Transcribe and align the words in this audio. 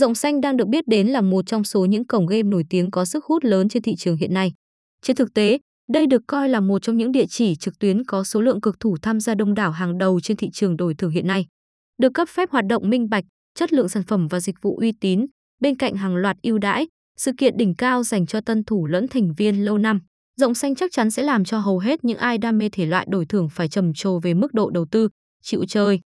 Rộng 0.00 0.14
Xanh 0.14 0.40
đang 0.40 0.56
được 0.56 0.68
biết 0.68 0.88
đến 0.88 1.08
là 1.08 1.20
một 1.20 1.46
trong 1.46 1.64
số 1.64 1.84
những 1.84 2.06
cổng 2.06 2.26
game 2.26 2.42
nổi 2.42 2.64
tiếng 2.70 2.90
có 2.90 3.04
sức 3.04 3.24
hút 3.24 3.44
lớn 3.44 3.68
trên 3.68 3.82
thị 3.82 3.94
trường 3.96 4.16
hiện 4.16 4.34
nay. 4.34 4.52
Trên 5.02 5.16
thực 5.16 5.34
tế, 5.34 5.58
đây 5.92 6.06
được 6.06 6.22
coi 6.26 6.48
là 6.48 6.60
một 6.60 6.82
trong 6.82 6.96
những 6.96 7.12
địa 7.12 7.26
chỉ 7.28 7.56
trực 7.56 7.78
tuyến 7.78 8.04
có 8.04 8.24
số 8.24 8.40
lượng 8.40 8.60
cực 8.60 8.80
thủ 8.80 8.96
tham 9.02 9.20
gia 9.20 9.34
đông 9.34 9.54
đảo 9.54 9.70
hàng 9.70 9.98
đầu 9.98 10.20
trên 10.20 10.36
thị 10.36 10.50
trường 10.52 10.76
đổi 10.76 10.94
thưởng 10.94 11.10
hiện 11.10 11.26
nay. 11.26 11.46
Được 11.98 12.14
cấp 12.14 12.28
phép 12.28 12.50
hoạt 12.50 12.66
động 12.66 12.90
minh 12.90 13.08
bạch, 13.08 13.24
chất 13.54 13.72
lượng 13.72 13.88
sản 13.88 14.02
phẩm 14.02 14.28
và 14.28 14.40
dịch 14.40 14.62
vụ 14.62 14.76
uy 14.76 14.92
tín, 15.00 15.26
bên 15.60 15.76
cạnh 15.76 15.94
hàng 15.94 16.16
loạt 16.16 16.36
ưu 16.42 16.58
đãi, 16.58 16.86
sự 17.16 17.32
kiện 17.38 17.56
đỉnh 17.56 17.74
cao 17.74 18.02
dành 18.02 18.26
cho 18.26 18.40
tân 18.40 18.64
thủ 18.64 18.86
lẫn 18.86 19.08
thành 19.08 19.34
viên 19.36 19.64
lâu 19.64 19.78
năm. 19.78 20.00
Rộng 20.40 20.54
xanh 20.54 20.74
chắc 20.74 20.92
chắn 20.92 21.10
sẽ 21.10 21.22
làm 21.22 21.44
cho 21.44 21.58
hầu 21.58 21.78
hết 21.78 22.04
những 22.04 22.18
ai 22.18 22.38
đam 22.38 22.58
mê 22.58 22.68
thể 22.68 22.86
loại 22.86 23.06
đổi 23.10 23.26
thưởng 23.26 23.48
phải 23.48 23.68
trầm 23.68 23.92
trồ 23.94 24.18
về 24.18 24.34
mức 24.34 24.54
độ 24.54 24.70
đầu 24.70 24.86
tư, 24.90 25.08
chịu 25.42 25.64
chơi. 25.68 26.00